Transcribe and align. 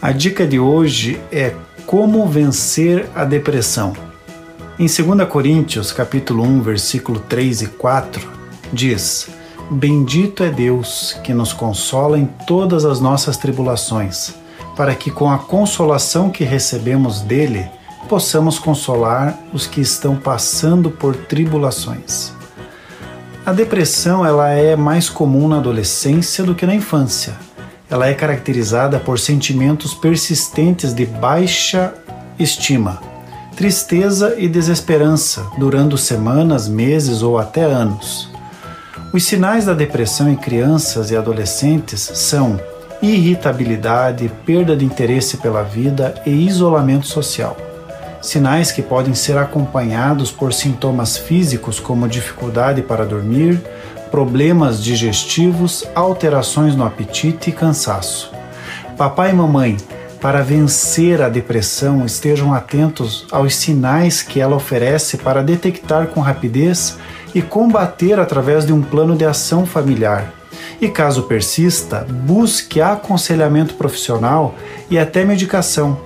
A 0.00 0.12
dica 0.12 0.46
de 0.46 0.60
hoje 0.60 1.18
é 1.32 1.54
como 1.86 2.28
vencer 2.28 3.08
a 3.14 3.24
depressão. 3.24 3.94
Em 4.78 4.86
2 4.86 5.26
Coríntios, 5.26 5.90
capítulo 5.90 6.42
1, 6.42 6.60
versículo 6.60 7.18
3 7.20 7.62
e 7.62 7.66
4, 7.68 8.28
diz: 8.70 9.28
Bendito 9.70 10.44
é 10.44 10.50
Deus 10.50 11.18
que 11.24 11.32
nos 11.32 11.54
consola 11.54 12.18
em 12.18 12.26
todas 12.46 12.84
as 12.84 13.00
nossas 13.00 13.38
tribulações, 13.38 14.34
para 14.76 14.94
que 14.94 15.10
com 15.10 15.30
a 15.30 15.38
consolação 15.38 16.28
que 16.28 16.44
recebemos 16.44 17.22
dele, 17.22 17.66
possamos 18.06 18.58
consolar 18.58 19.38
os 19.50 19.66
que 19.66 19.80
estão 19.80 20.14
passando 20.14 20.90
por 20.90 21.16
tribulações. 21.16 22.32
A 23.46 23.52
depressão 23.52 24.26
ela 24.26 24.50
é 24.50 24.76
mais 24.76 25.08
comum 25.08 25.48
na 25.48 25.56
adolescência 25.56 26.44
do 26.44 26.54
que 26.54 26.66
na 26.66 26.74
infância. 26.74 27.34
Ela 27.88 28.08
é 28.08 28.14
caracterizada 28.14 28.98
por 28.98 29.18
sentimentos 29.18 29.94
persistentes 29.94 30.92
de 30.92 31.06
baixa 31.06 31.94
estima, 32.36 33.00
tristeza 33.56 34.34
e 34.36 34.48
desesperança, 34.48 35.46
durando 35.56 35.96
semanas, 35.96 36.68
meses 36.68 37.22
ou 37.22 37.38
até 37.38 37.62
anos. 37.62 38.28
Os 39.12 39.24
sinais 39.24 39.64
da 39.64 39.72
depressão 39.72 40.28
em 40.28 40.34
crianças 40.34 41.12
e 41.12 41.16
adolescentes 41.16 42.00
são 42.00 42.60
irritabilidade, 43.00 44.30
perda 44.44 44.76
de 44.76 44.84
interesse 44.84 45.36
pela 45.36 45.62
vida 45.62 46.20
e 46.26 46.30
isolamento 46.30 47.06
social. 47.06 47.56
Sinais 48.20 48.72
que 48.72 48.82
podem 48.82 49.14
ser 49.14 49.38
acompanhados 49.38 50.32
por 50.32 50.52
sintomas 50.52 51.16
físicos 51.16 51.78
como 51.78 52.08
dificuldade 52.08 52.82
para 52.82 53.06
dormir, 53.06 53.62
problemas 54.16 54.82
digestivos, 54.82 55.84
alterações 55.94 56.74
no 56.74 56.86
apetite 56.86 57.50
e 57.50 57.52
cansaço. 57.52 58.32
Papai 58.96 59.28
e 59.28 59.34
mamãe, 59.34 59.76
para 60.22 60.42
vencer 60.42 61.20
a 61.20 61.28
depressão, 61.28 62.06
estejam 62.06 62.54
atentos 62.54 63.26
aos 63.30 63.54
sinais 63.54 64.22
que 64.22 64.40
ela 64.40 64.56
oferece 64.56 65.18
para 65.18 65.42
detectar 65.42 66.06
com 66.06 66.22
rapidez 66.22 66.96
e 67.34 67.42
combater 67.42 68.18
através 68.18 68.64
de 68.64 68.72
um 68.72 68.80
plano 68.80 69.14
de 69.14 69.26
ação 69.26 69.66
familiar. 69.66 70.32
E 70.80 70.88
caso 70.88 71.24
persista, 71.24 72.06
busque 72.08 72.80
aconselhamento 72.80 73.74
profissional 73.74 74.54
e 74.88 74.98
até 74.98 75.26
medicação. 75.26 76.00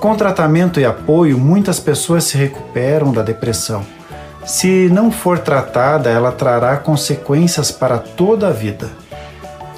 Com 0.00 0.16
tratamento 0.16 0.80
e 0.80 0.86
apoio, 0.86 1.36
muitas 1.36 1.78
pessoas 1.78 2.24
se 2.24 2.38
recuperam 2.38 3.12
da 3.12 3.20
depressão. 3.20 3.84
Se 4.46 4.88
não 4.90 5.10
for 5.10 5.38
tratada, 5.38 6.10
ela 6.10 6.30
trará 6.30 6.76
consequências 6.76 7.70
para 7.70 7.98
toda 7.98 8.48
a 8.48 8.52
vida. 8.52 8.90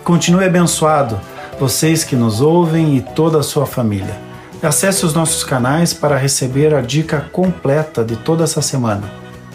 Continue 0.03 0.45
abençoado, 0.45 1.21
vocês 1.59 2.03
que 2.05 2.17
nos 2.17 2.41
ouvem 2.41 2.97
e 2.97 3.01
toda 3.01 3.39
a 3.39 3.43
sua 3.43 3.67
família. 3.67 4.17
Acesse 4.63 5.05
os 5.05 5.15
nossos 5.15 5.45
canais 5.45 5.93
para 5.93 6.17
receber 6.17 6.75
a 6.75 6.81
dica 6.81 7.29
completa 7.33 8.05
de 8.05 8.17
toda 8.17 8.45
essa 8.45 8.63
semana. 8.63 9.11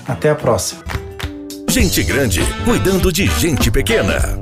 Até 0.07 0.29
a 0.29 0.35
próxima! 0.35 0.81
Gente 1.67 2.03
grande 2.03 2.41
cuidando 2.65 3.11
de 3.11 3.27
gente 3.27 3.71
pequena. 3.71 4.37